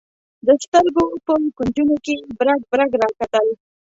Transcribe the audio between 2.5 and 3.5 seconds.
برګ راکتل.